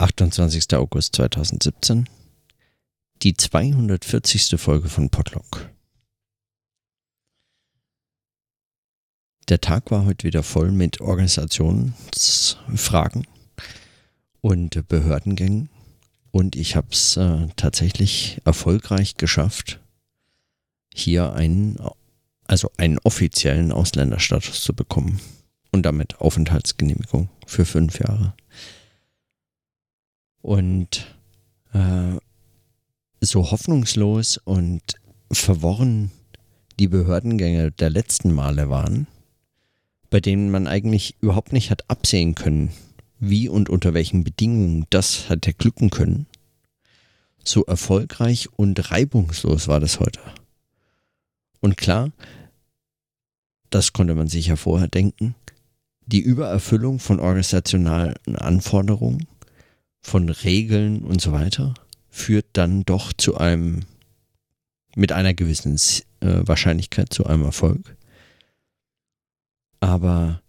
[0.00, 0.76] 28.
[0.78, 2.08] August 2017,
[3.22, 4.58] die 240.
[4.58, 5.68] Folge von Podlock.
[9.50, 13.26] Der Tag war heute wieder voll mit Organisationsfragen
[14.40, 15.68] und Behördengängen
[16.30, 19.80] und ich habe es äh, tatsächlich erfolgreich geschafft,
[20.94, 21.76] hier einen,
[22.46, 25.20] also einen offiziellen Ausländerstatus zu bekommen
[25.72, 28.32] und damit Aufenthaltsgenehmigung für fünf Jahre.
[30.42, 31.14] Und
[31.72, 32.16] äh,
[33.20, 34.82] so hoffnungslos und
[35.30, 36.10] verworren
[36.78, 39.06] die Behördengänge der letzten Male waren,
[40.08, 42.70] bei denen man eigentlich überhaupt nicht hat absehen können,
[43.18, 46.26] wie und unter welchen Bedingungen das hätte glücken können,
[47.44, 50.20] so erfolgreich und reibungslos war das heute.
[51.60, 52.10] Und klar,
[53.68, 55.34] das konnte man sich ja vorher denken,
[56.06, 59.28] die Übererfüllung von organisationalen Anforderungen
[60.00, 61.74] von Regeln und so weiter
[62.08, 63.84] führt dann doch zu einem,
[64.96, 65.76] mit einer gewissen
[66.20, 67.96] äh, Wahrscheinlichkeit zu einem Erfolg.
[69.80, 70.42] Aber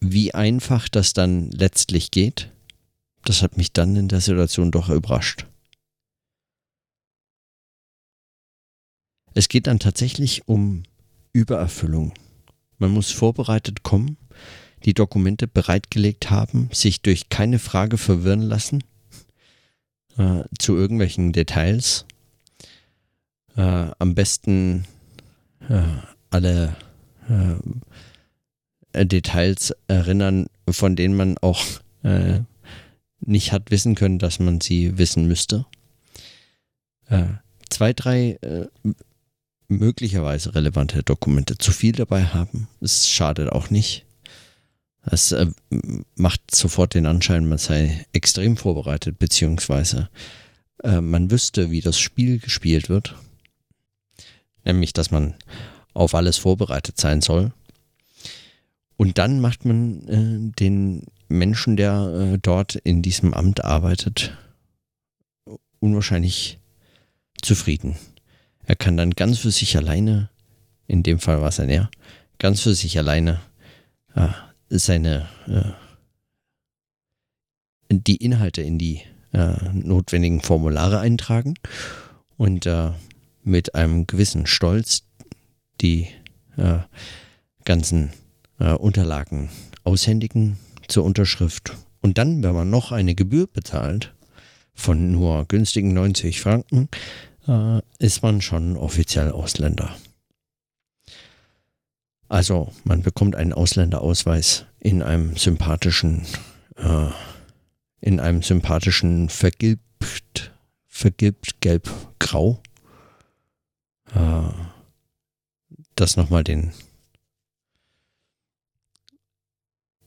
[0.00, 2.52] wie einfach das dann letztlich geht,
[3.24, 5.46] das hat mich dann in der Situation doch überrascht.
[9.34, 10.82] Es geht dann tatsächlich um
[11.32, 12.12] Übererfüllung.
[12.78, 14.18] Man muss vorbereitet kommen
[14.84, 18.84] die Dokumente bereitgelegt haben, sich durch keine Frage verwirren lassen
[20.16, 22.06] äh, zu irgendwelchen Details.
[23.56, 24.84] Äh, am besten
[25.68, 25.82] äh,
[26.30, 26.76] alle
[27.28, 31.62] äh, Details erinnern, von denen man auch
[32.02, 32.40] äh,
[33.20, 35.66] nicht hat wissen können, dass man sie wissen müsste.
[37.06, 37.24] Äh,
[37.68, 38.38] zwei, drei
[39.68, 42.68] möglicherweise relevante Dokumente zu viel dabei haben.
[42.80, 44.04] Es schadet auch nicht.
[45.04, 45.46] Das äh,
[46.14, 50.08] macht sofort den Anschein, man sei extrem vorbereitet, beziehungsweise
[50.84, 53.16] äh, man wüsste, wie das Spiel gespielt wird.
[54.64, 55.34] Nämlich, dass man
[55.92, 57.52] auf alles vorbereitet sein soll.
[58.96, 64.36] Und dann macht man äh, den Menschen, der dort in diesem Amt arbeitet,
[65.80, 66.58] unwahrscheinlich
[67.40, 67.96] zufrieden.
[68.64, 70.28] Er kann dann ganz für sich alleine,
[70.86, 71.90] in dem Fall war es ein Er,
[72.38, 73.40] ganz für sich alleine
[74.78, 75.72] seine äh,
[77.90, 79.02] die Inhalte in die
[79.32, 81.54] äh, notwendigen Formulare eintragen
[82.36, 82.90] und äh,
[83.44, 85.04] mit einem gewissen Stolz
[85.80, 86.08] die
[86.56, 86.78] äh,
[87.64, 88.10] ganzen
[88.58, 89.50] äh, Unterlagen
[89.84, 90.58] aushändigen
[90.88, 91.76] zur Unterschrift.
[92.00, 94.14] Und dann, wenn man noch eine Gebühr bezahlt
[94.74, 96.88] von nur günstigen 90 Franken,
[97.46, 99.94] äh, ist man schon offiziell Ausländer.
[102.32, 106.24] Also man bekommt einen Ausländerausweis in einem sympathischen,
[106.76, 107.10] äh,
[108.00, 110.50] in einem sympathischen vergilbt,
[110.86, 112.62] vergilbt gelb-grau.
[114.14, 114.48] Äh,
[115.94, 116.72] das nochmal den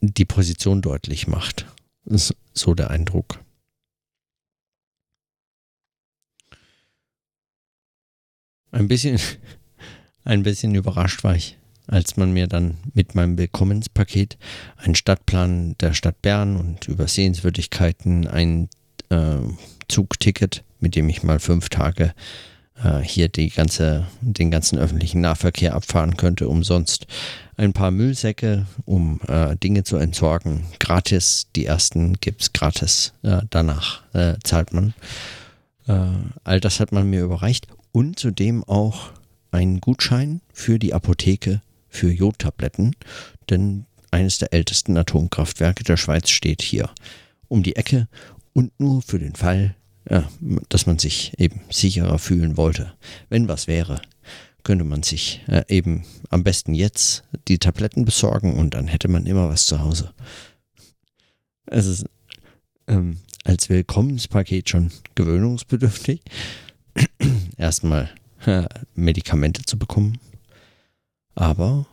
[0.01, 1.67] die Position deutlich macht.
[2.05, 3.39] Ist so der Eindruck.
[8.71, 9.19] Ein bisschen,
[10.23, 14.37] ein bisschen überrascht war ich, als man mir dann mit meinem Willkommenspaket
[14.77, 18.69] einen Stadtplan der Stadt Bern und über Sehenswürdigkeiten ein
[19.09, 19.37] äh,
[19.87, 22.13] Zugticket, mit dem ich mal fünf Tage
[22.83, 27.07] äh, hier die ganze, den ganzen öffentlichen Nahverkehr abfahren könnte, umsonst
[27.57, 31.47] ein paar Müllsäcke, um äh, Dinge zu entsorgen, gratis.
[31.55, 34.93] Die ersten gibt es gratis, äh, danach äh, zahlt man.
[35.87, 36.07] Äh,
[36.43, 39.11] all das hat man mir überreicht und zudem auch
[39.51, 41.61] einen Gutschein für die Apotheke
[41.95, 42.95] für Jodtabletten,
[43.49, 46.89] denn eines der ältesten Atomkraftwerke der Schweiz steht hier
[47.47, 48.07] um die Ecke
[48.53, 49.75] und nur für den Fall,
[50.09, 50.29] ja,
[50.69, 52.93] dass man sich eben sicherer fühlen wollte.
[53.29, 54.01] Wenn was wäre,
[54.63, 59.25] könnte man sich äh, eben am besten jetzt die Tabletten besorgen und dann hätte man
[59.25, 60.13] immer was zu Hause.
[61.65, 62.05] Es ist
[62.87, 66.21] ähm, als Willkommenspaket schon gewöhnungsbedürftig,
[67.57, 68.09] erstmal
[68.45, 68.65] äh,
[68.95, 70.19] Medikamente zu bekommen
[71.35, 71.85] aber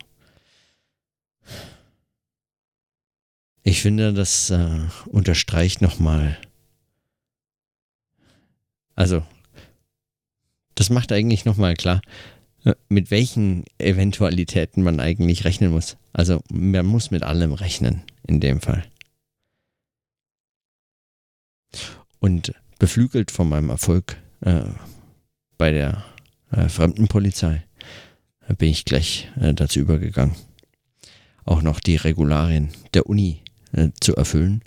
[3.65, 6.39] ich finde, das äh, unterstreicht nochmal.
[8.95, 9.25] Also,
[10.75, 12.01] das macht eigentlich nochmal klar,
[12.65, 15.97] äh, mit welchen Eventualitäten man eigentlich rechnen muss.
[16.13, 18.85] Also, man muss mit allem rechnen, in dem Fall.
[22.19, 24.63] Und beflügelt von meinem Erfolg äh,
[25.57, 26.05] bei der
[26.51, 27.65] äh, Fremdenpolizei
[28.57, 30.35] bin ich gleich äh, dazu übergegangen,
[31.45, 33.41] auch noch die Regularien der Uni
[33.73, 34.63] äh, zu erfüllen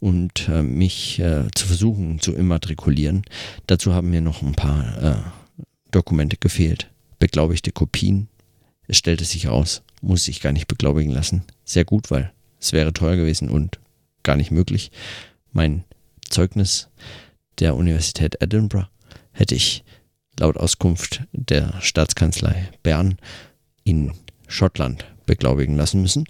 [0.00, 3.22] und äh, mich äh, zu versuchen zu immatrikulieren.
[3.66, 5.16] Dazu haben mir noch ein paar äh,
[5.90, 6.90] Dokumente gefehlt.
[7.18, 8.28] Beglaubigte Kopien.
[8.86, 11.42] Es stellte sich heraus, muss ich gar nicht beglaubigen lassen.
[11.64, 13.78] Sehr gut, weil es wäre teuer gewesen und
[14.22, 14.90] gar nicht möglich.
[15.52, 15.84] Mein
[16.28, 16.88] Zeugnis
[17.58, 18.88] der Universität Edinburgh
[19.32, 19.84] hätte ich
[20.38, 23.16] laut Auskunft der Staatskanzlei Bern
[23.84, 24.12] in
[24.46, 26.24] Schottland beglaubigen lassen müssen.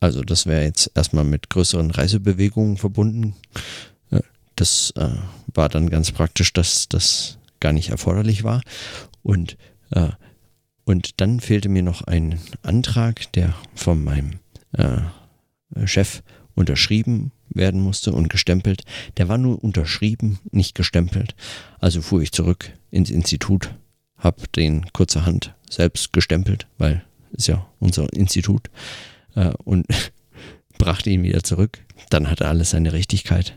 [0.00, 3.34] Also das wäre jetzt erstmal mit größeren Reisebewegungen verbunden.
[4.56, 5.08] Das äh,
[5.54, 8.62] war dann ganz praktisch, dass das gar nicht erforderlich war.
[9.22, 9.56] Und,
[9.90, 10.10] äh,
[10.84, 14.40] und dann fehlte mir noch ein Antrag, der von meinem
[14.72, 14.98] äh,
[15.86, 16.22] Chef
[16.54, 18.82] unterschrieben werden musste und gestempelt.
[19.16, 21.34] Der war nur unterschrieben, nicht gestempelt.
[21.78, 23.74] Also fuhr ich zurück ins Institut,
[24.16, 28.70] habe den kurzerhand selbst gestempelt, weil ist ja unser Institut,
[29.34, 29.86] äh, und
[30.78, 31.78] brachte ihn wieder zurück.
[32.10, 33.56] Dann hatte alles seine Richtigkeit.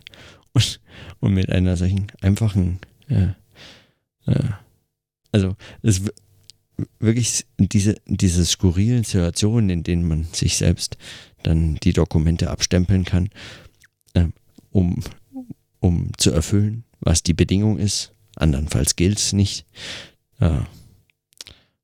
[0.53, 0.79] Und,
[1.19, 3.29] und mit einer solchen einfachen, äh,
[4.31, 4.49] äh,
[5.31, 6.01] also es
[6.99, 10.97] wirklich diese, diese skurrilen Situationen, in denen man sich selbst
[11.43, 13.29] dann die Dokumente abstempeln kann,
[14.15, 14.25] äh,
[14.71, 15.01] um,
[15.79, 18.11] um zu erfüllen, was die Bedingung ist.
[18.35, 19.65] Andernfalls gilt es nicht.
[20.39, 20.61] Äh,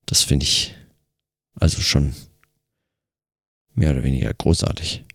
[0.05, 0.75] das finde ich
[1.55, 2.13] also schon
[3.73, 5.05] mehr oder weniger großartig.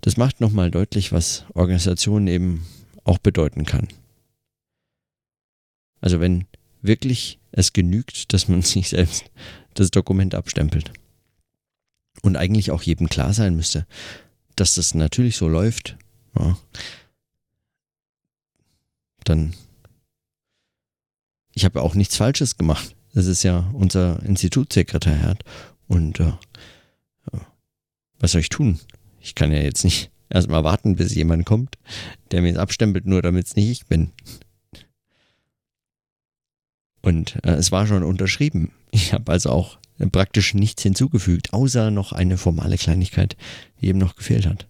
[0.00, 2.66] Das macht nochmal deutlich, was Organisation eben
[3.04, 3.88] auch bedeuten kann.
[6.00, 6.46] Also wenn
[6.82, 9.30] wirklich es genügt, dass man sich selbst
[9.74, 10.92] das Dokument abstempelt.
[12.26, 13.86] Und eigentlich auch jedem klar sein müsste,
[14.56, 15.96] dass das natürlich so läuft,
[16.36, 16.58] ja,
[19.22, 19.54] dann
[21.52, 22.96] ich habe auch nichts Falsches gemacht.
[23.14, 25.44] Das ist ja unser Institutssekretariat.
[25.86, 26.32] Und äh,
[28.18, 28.80] was soll ich tun?
[29.20, 31.78] Ich kann ja jetzt nicht erstmal warten, bis jemand kommt,
[32.32, 34.10] der mir es abstempelt, nur damit es nicht ich bin.
[37.02, 38.72] Und äh, es war schon unterschrieben.
[38.90, 39.78] Ich habe also auch
[40.10, 43.36] praktisch nichts hinzugefügt, außer noch eine formale Kleinigkeit,
[43.80, 44.66] die eben noch gefehlt hat.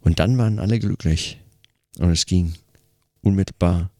[0.00, 1.38] Und dann waren alle glücklich.
[1.98, 2.54] Und es ging
[3.22, 3.90] unmittelbar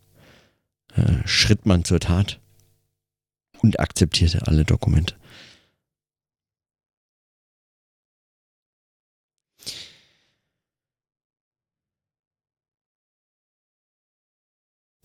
[0.95, 2.41] äh, schritt man zur Tat
[3.61, 5.17] und akzeptierte alle Dokumente.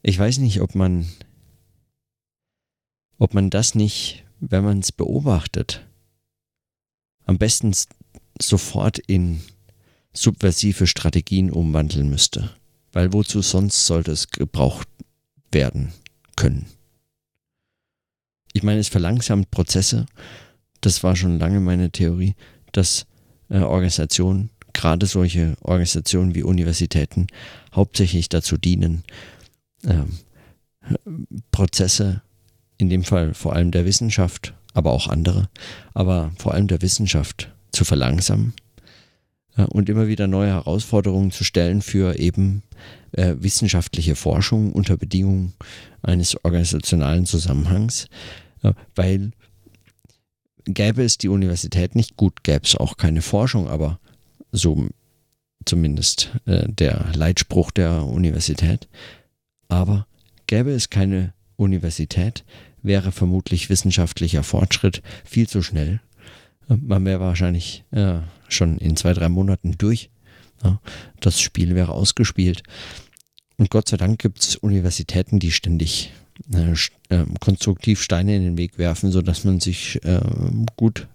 [0.03, 1.05] Ich weiß nicht, ob man,
[3.17, 5.85] ob man das nicht, wenn man es beobachtet,
[7.25, 7.73] am besten
[8.41, 9.41] sofort in
[10.13, 12.51] subversive Strategien umwandeln müsste.
[12.91, 14.87] Weil wozu sonst sollte es gebraucht
[15.51, 15.93] werden
[16.35, 16.65] können?
[18.53, 20.05] Ich meine, es verlangsamt Prozesse.
[20.81, 22.35] Das war schon lange meine Theorie,
[22.71, 23.05] dass
[23.49, 27.27] äh, Organisationen, gerade solche Organisationen wie Universitäten,
[27.73, 29.03] hauptsächlich dazu dienen,
[29.83, 30.17] ähm,
[31.51, 32.21] Prozesse,
[32.77, 35.49] in dem Fall vor allem der Wissenschaft, aber auch andere,
[35.93, 38.53] aber vor allem der Wissenschaft zu verlangsamen
[39.57, 42.63] äh, und immer wieder neue Herausforderungen zu stellen für eben
[43.13, 45.53] äh, wissenschaftliche Forschung unter Bedingungen
[46.01, 48.07] eines organisationalen Zusammenhangs,
[48.63, 49.31] äh, weil
[50.65, 53.99] gäbe es die Universität nicht, gut, gäbe es auch keine Forschung, aber
[54.51, 54.87] so
[55.65, 58.87] zumindest äh, der Leitspruch der Universität.
[59.67, 60.07] Aber
[60.47, 62.45] gäbe es keine Universität,
[62.81, 65.99] wäre vermutlich wissenschaftlicher Fortschritt viel zu schnell.
[66.67, 70.09] Man wäre wahrscheinlich äh, schon in zwei, drei Monaten durch.
[70.63, 70.79] Ja,
[71.19, 72.63] das Spiel wäre ausgespielt.
[73.57, 76.11] Und Gott sei Dank gibt es Universitäten, die ständig
[76.53, 76.73] äh,
[77.09, 80.21] äh, konstruktiv Steine in den Weg werfen, sodass man sich äh,
[80.75, 81.07] gut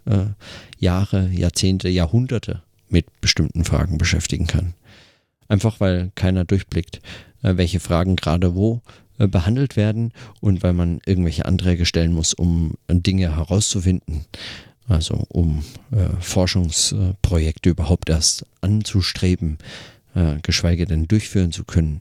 [0.78, 4.75] Jahre, Jahrzehnte, Jahrhunderte mit bestimmten Fragen beschäftigen kann.
[5.49, 7.00] Einfach weil keiner durchblickt,
[7.42, 8.82] äh, welche Fragen gerade wo
[9.19, 14.25] behandelt werden und weil man irgendwelche Anträge stellen muss, um Dinge herauszufinden.
[14.88, 15.64] Also um
[16.21, 19.59] Forschungsprojekte überhaupt erst anzustreben,
[20.42, 22.00] geschweige denn durchführen zu können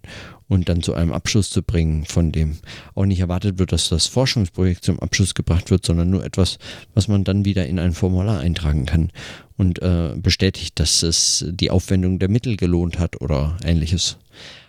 [0.51, 2.57] und dann zu einem Abschluss zu bringen, von dem
[2.93, 6.57] auch nicht erwartet wird, dass das Forschungsprojekt zum Abschluss gebracht wird, sondern nur etwas,
[6.93, 9.11] was man dann wieder in ein Formular eintragen kann
[9.55, 14.17] und äh, bestätigt, dass es die Aufwendung der Mittel gelohnt hat oder ähnliches.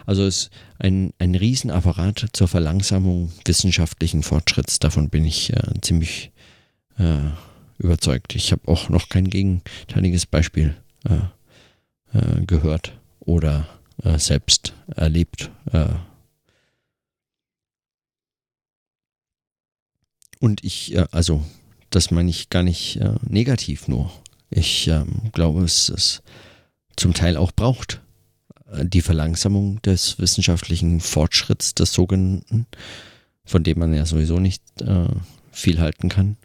[0.07, 4.79] Also es ist ein, ein Riesenapparat zur Verlangsamung wissenschaftlichen Fortschritts.
[4.79, 6.33] Davon bin ich äh, ziemlich
[6.99, 7.31] äh,
[7.79, 8.35] überzeugt.
[8.35, 13.67] Ich habe auch noch kein gegenteiliges Beispiel äh, äh, gehört oder
[14.03, 15.51] äh, selbst erlebt.
[15.73, 15.89] Äh.
[20.41, 21.45] Und ich, also,
[21.91, 24.11] das meine ich gar nicht negativ nur.
[24.51, 26.23] Ich ähm, glaube, es ist
[26.97, 28.01] zum Teil auch braucht.
[28.75, 32.67] Die Verlangsamung des wissenschaftlichen Fortschritts, des sogenannten,
[33.45, 35.09] von dem man ja sowieso nicht äh,
[35.51, 36.37] viel halten kann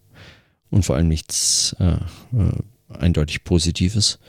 [0.70, 2.52] und vor allem nichts äh, äh,
[2.90, 4.20] eindeutig Positives.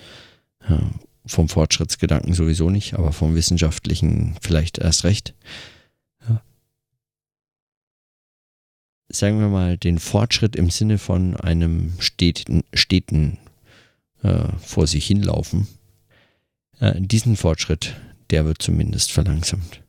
[1.26, 5.34] vom Fortschrittsgedanken sowieso nicht, aber vom wissenschaftlichen vielleicht erst recht.
[9.10, 13.38] Sagen wir mal, den Fortschritt im Sinne von einem steten, steten
[14.22, 15.66] äh, vor sich hinlaufen.
[16.80, 17.96] Äh, diesen Fortschritt,
[18.30, 19.82] der wird zumindest verlangsamt.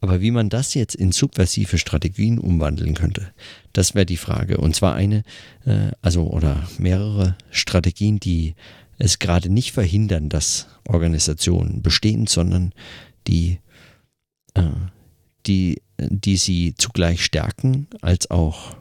[0.00, 3.32] Aber wie man das jetzt in subversive Strategien umwandeln könnte,
[3.72, 4.58] das wäre die Frage.
[4.58, 5.22] Und zwar eine,
[5.64, 8.54] äh, also oder mehrere Strategien, die
[8.98, 12.72] es gerade nicht verhindern, dass Organisationen bestehen, sondern
[13.26, 13.60] die,
[14.54, 14.62] äh,
[15.46, 18.76] die, die sie zugleich stärken, als auch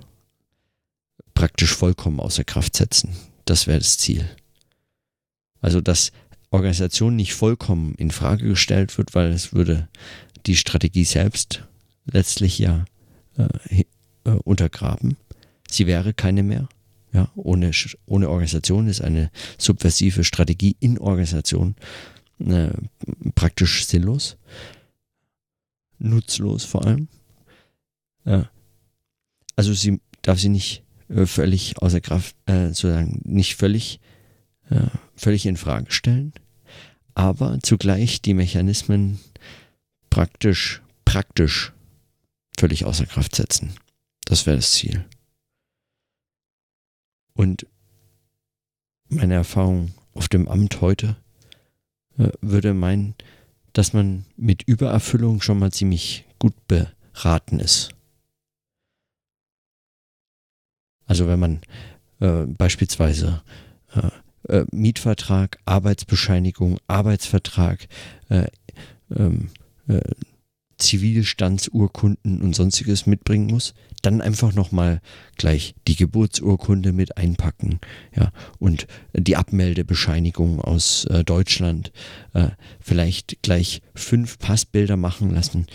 [1.34, 3.15] praktisch vollkommen außer Kraft setzen.
[3.46, 4.27] Das wäre das Ziel.
[5.66, 6.12] Also, dass
[6.52, 9.90] Organisation nicht vollkommen in Frage gestellt wird, weil es würde
[10.46, 11.64] die Strategie selbst
[12.06, 12.86] letztlich ja
[13.36, 13.84] äh,
[14.26, 15.18] äh, untergraben.
[15.68, 16.70] Sie wäre keine mehr.
[17.14, 17.72] Ja, ohne,
[18.06, 21.76] ohne Organisation ist eine subversive Strategie in Organisation
[22.38, 22.70] äh,
[23.34, 24.38] praktisch sinnlos,
[25.98, 27.08] nutzlos vor allem.
[28.26, 28.44] Äh,
[29.56, 34.00] also sie darf sie nicht äh, völlig außer Kraft, äh, sozusagen nicht völlig,
[35.16, 36.34] völlig in Frage stellen,
[37.14, 39.20] aber zugleich die Mechanismen
[40.10, 41.74] praktisch, praktisch
[42.58, 43.76] völlig außer Kraft setzen.
[44.26, 45.06] Das wäre das Ziel.
[47.34, 47.68] Und
[49.08, 51.18] meine Erfahrung auf dem Amt heute
[52.18, 53.16] äh, würde meinen,
[53.74, 57.90] dass man mit Übererfüllung schon mal ziemlich gut beraten ist.
[61.06, 61.62] Also wenn man
[62.20, 63.44] äh, beispielsweise
[63.94, 64.10] äh,
[64.48, 67.88] äh Mietvertrag, Arbeitsbescheinigung, Arbeitsvertrag,
[68.30, 68.48] äh,
[69.16, 69.50] ähm,
[69.88, 70.02] äh,
[70.78, 75.02] Zivilstandsurkunden und sonstiges mitbringen muss, dann einfach nochmal
[75.38, 77.80] gleich die Geburtsurkunde mit einpacken,
[78.16, 81.92] ja, und die Abmeldebescheinigung aus äh, Deutschland,
[82.34, 82.50] äh,
[82.80, 85.66] vielleicht gleich fünf Passbilder machen lassen,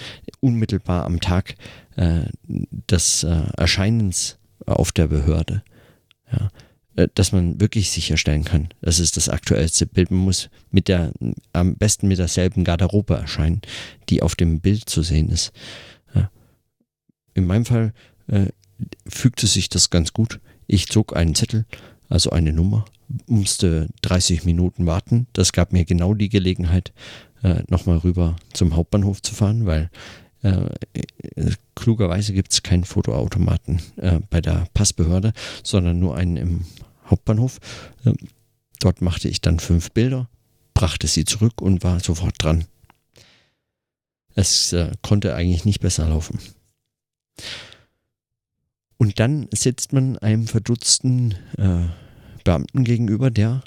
[0.41, 1.55] unmittelbar am Tag
[1.97, 5.63] äh, des äh, Erscheinens auf der Behörde,
[6.31, 6.51] ja,
[7.15, 10.11] dass man wirklich sicherstellen kann, dass es das aktuellste Bild.
[10.11, 11.13] Man muss mit der,
[11.53, 13.61] am besten mit derselben Garderobe erscheinen,
[14.09, 15.53] die auf dem Bild zu sehen ist.
[16.15, 16.31] Ja.
[17.35, 17.93] In meinem Fall
[18.27, 18.47] äh,
[19.07, 20.41] fügte sich das ganz gut.
[20.67, 21.65] Ich zog einen Zettel,
[22.09, 22.85] also eine Nummer,
[23.27, 25.27] musste 30 Minuten warten.
[25.33, 26.93] Das gab mir genau die Gelegenheit,
[27.43, 29.91] äh, nochmal rüber zum Hauptbahnhof zu fahren, weil
[30.43, 35.33] äh, äh, klugerweise gibt es keinen Fotoautomaten äh, bei der Passbehörde,
[35.63, 36.65] sondern nur einen im
[37.07, 37.59] Hauptbahnhof.
[38.05, 38.15] Äh,
[38.81, 40.29] dort machte ich dann fünf Bilder,
[40.75, 42.65] brachte sie zurück und war sofort dran.
[44.35, 46.39] Es äh, konnte eigentlich nicht besser laufen.
[48.97, 51.87] Und dann sitzt man einem verdutzten äh,
[52.45, 53.63] Beamten gegenüber, der,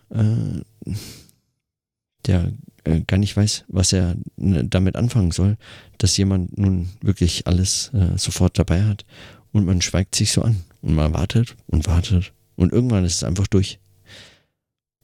[2.26, 2.52] der
[2.84, 5.58] äh, gar nicht weiß, was er äh, damit anfangen soll,
[5.98, 9.06] dass jemand nun wirklich alles äh, sofort dabei hat.
[9.52, 10.64] Und man schweigt sich so an.
[10.82, 12.34] Und man wartet und wartet.
[12.56, 13.80] Und irgendwann ist es einfach durch.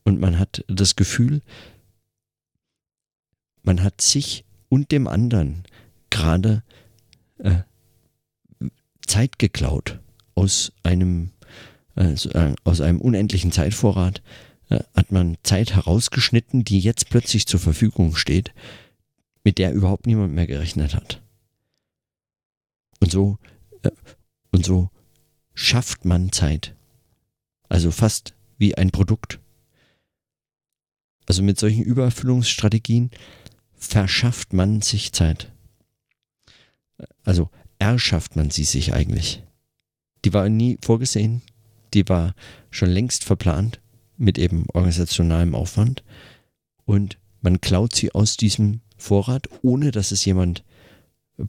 [0.04, 1.42] Und man hat das Gefühl,
[3.64, 5.64] man hat sich und dem anderen
[6.10, 6.64] gerade
[7.38, 7.62] äh,
[9.06, 10.00] Zeit geklaut
[10.36, 11.32] aus einem,
[11.96, 12.16] äh,
[12.64, 18.54] aus einem unendlichen Zeitvorrat, äh, hat man Zeit herausgeschnitten, die jetzt plötzlich zur Verfügung steht,
[19.44, 21.22] mit der überhaupt niemand mehr gerechnet hat.
[23.00, 23.38] Und so,
[23.82, 23.92] äh,
[24.52, 24.90] und so
[25.54, 26.76] schafft man Zeit.
[27.68, 29.40] Also fast wie ein Produkt.
[31.26, 33.12] Also mit solchen Übererfüllungsstrategien
[33.74, 35.52] verschafft man sich Zeit.
[37.24, 39.44] Also erschafft man sie sich eigentlich.
[40.26, 41.42] Die war nie vorgesehen,
[41.94, 42.36] die war
[42.72, 43.80] schon längst verplant
[44.20, 46.04] mit eben organisationalem Aufwand
[46.86, 50.64] und man klaut sie aus diesem Vorrat, ohne dass es jemand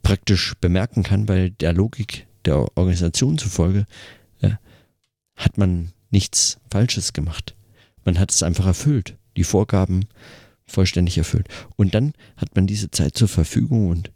[0.01, 3.85] praktisch bemerken kann, weil der Logik der Organisation zufolge
[4.39, 4.51] äh,
[5.35, 7.55] hat man nichts Falsches gemacht.
[8.05, 10.05] Man hat es einfach erfüllt, die Vorgaben
[10.65, 11.47] vollständig erfüllt.
[11.75, 14.07] Und dann hat man diese Zeit zur Verfügung und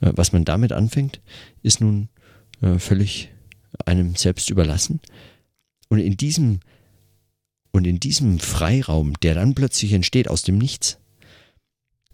[0.00, 1.20] äh, was man damit anfängt,
[1.62, 2.08] ist nun
[2.62, 3.30] äh, völlig
[3.84, 5.00] einem selbst überlassen.
[5.88, 6.60] Und in diesem
[7.72, 10.98] und in diesem Freiraum, der dann plötzlich entsteht aus dem Nichts,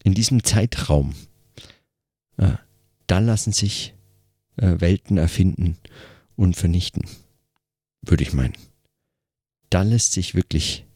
[0.03, 1.15] in diesem Zeitraum,
[2.37, 2.55] äh,
[3.07, 3.95] da lassen sich
[4.57, 5.77] äh, Welten erfinden
[6.37, 7.03] und vernichten,
[8.03, 8.57] würde ich meinen.
[9.71, 10.87] Da lässt sich wirklich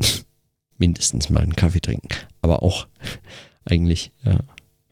[0.78, 2.08] mindestens mal einen Kaffee trinken.
[2.42, 2.88] Aber auch
[3.64, 4.38] eigentlich ja,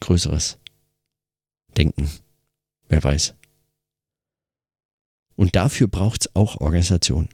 [0.00, 0.58] größeres
[1.76, 2.10] Denken.
[2.88, 3.34] Wer weiß.
[5.38, 7.28] Und dafür braucht es auch Organisation.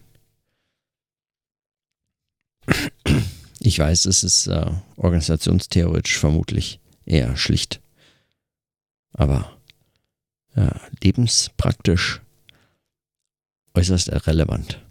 [3.60, 7.80] Ich weiß, es ist äh, organisationstheoretisch vermutlich eher schlicht.
[9.14, 9.56] Aber
[10.54, 10.68] äh,
[11.02, 12.20] lebenspraktisch
[13.72, 14.82] äußerst irrelevant.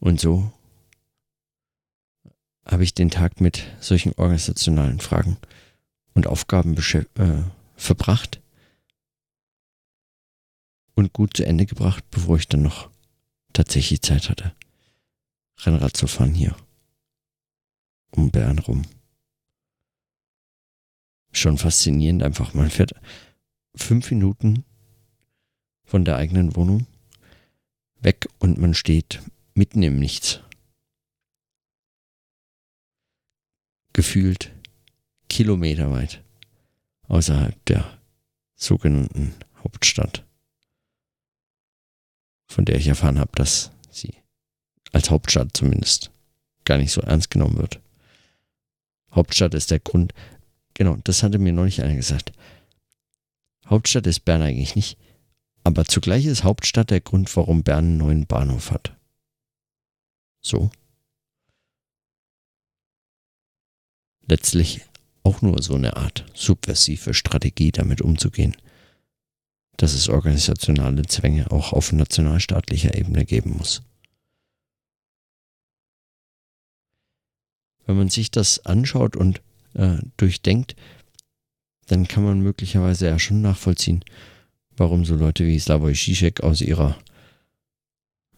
[0.00, 0.52] Und so
[2.66, 5.38] habe ich den Tag mit solchen organisationalen Fragen
[6.16, 7.42] und Aufgaben äh,
[7.76, 8.40] verbracht
[10.94, 12.90] und gut zu Ende gebracht, bevor ich dann noch
[13.52, 14.56] tatsächlich Zeit hatte,
[15.58, 16.56] Rennrad zu fahren hier
[18.12, 18.82] um Bern rum.
[21.32, 22.54] Schon faszinierend einfach.
[22.54, 22.92] Man fährt
[23.74, 24.64] fünf Minuten
[25.84, 26.86] von der eigenen Wohnung
[28.00, 29.20] weg und man steht
[29.52, 30.40] mitten im Nichts.
[33.92, 34.55] Gefühlt
[35.36, 36.24] kilometerweit
[37.08, 37.98] außerhalb der
[38.54, 40.24] sogenannten Hauptstadt,
[42.48, 44.14] von der ich erfahren habe, dass sie
[44.92, 46.10] als Hauptstadt zumindest
[46.64, 47.80] gar nicht so ernst genommen wird.
[49.12, 50.14] Hauptstadt ist der Grund,
[50.72, 52.32] genau, das hatte mir neulich einer gesagt.
[53.66, 54.96] Hauptstadt ist Bern eigentlich nicht,
[55.64, 58.96] aber zugleich ist Hauptstadt der Grund, warum Bern einen neuen Bahnhof hat.
[60.40, 60.70] So.
[64.28, 64.80] Letztlich
[65.26, 68.56] auch nur so eine Art subversive Strategie, damit umzugehen,
[69.76, 73.82] dass es organisationale Zwänge auch auf nationalstaatlicher Ebene geben muss.
[77.86, 79.42] Wenn man sich das anschaut und
[79.74, 80.76] äh, durchdenkt,
[81.86, 84.04] dann kann man möglicherweise ja schon nachvollziehen,
[84.76, 86.98] warum so Leute wie Slavoj Žižek aus ihrer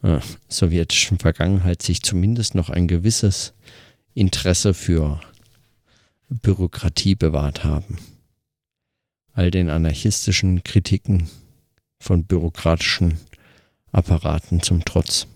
[0.03, 3.53] äh, sowjetischen Vergangenheit sich zumindest noch ein gewisses
[4.15, 5.21] Interesse für
[6.29, 7.99] Bürokratie bewahrt haben.
[9.33, 11.29] All den anarchistischen Kritiken
[12.01, 13.19] von bürokratischen
[13.93, 15.27] Apparaten zum Trotz.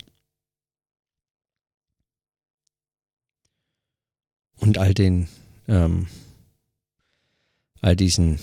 [4.57, 5.28] Und all den,
[5.66, 6.07] ähm,
[7.81, 8.38] all diesen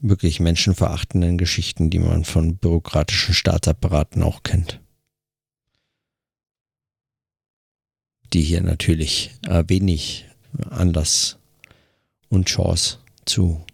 [0.00, 4.80] wirklich menschenverachtenden Geschichten, die man von bürokratischen Staatsapparaten auch kennt.
[8.32, 10.26] Die hier natürlich äh, wenig
[10.68, 11.38] Anlass
[12.28, 13.64] und Chance zu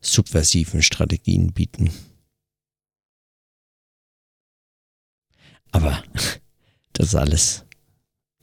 [0.00, 1.90] subversiven Strategien bieten.
[5.70, 6.02] Aber
[6.92, 7.64] das ist alles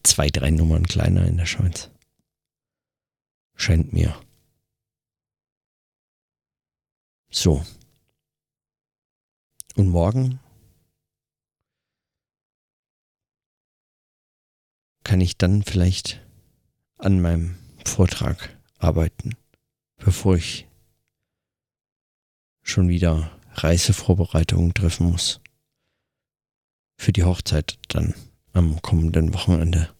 [0.03, 1.89] zwei, drei Nummern kleiner in der Schweiz.
[3.55, 4.19] Scheint mir.
[7.31, 7.63] So.
[9.75, 10.39] Und morgen
[15.03, 16.25] kann ich dann vielleicht
[16.97, 19.35] an meinem Vortrag arbeiten,
[19.97, 20.67] bevor ich
[22.61, 25.41] schon wieder Reisevorbereitungen treffen muss.
[26.97, 28.13] Für die Hochzeit dann
[28.53, 29.93] am kommenden Wochenende.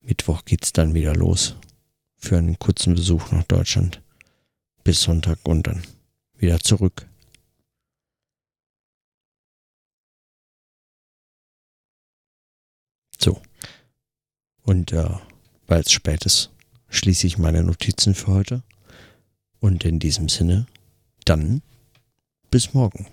[0.00, 1.56] Mittwoch geht's dann wieder los
[2.16, 4.02] für einen kurzen Besuch nach Deutschland
[4.82, 5.82] bis Sonntag und dann
[6.36, 7.06] wieder zurück.
[13.18, 13.42] So.
[14.62, 15.08] Und äh,
[15.68, 16.50] weil es spät ist,
[16.88, 18.62] schließe ich meine Notizen für heute.
[19.60, 20.66] Und in diesem Sinne,
[21.24, 21.62] dann
[22.50, 23.06] bis morgen.